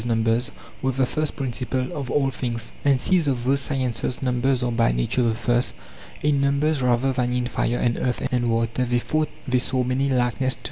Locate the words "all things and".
2.09-2.99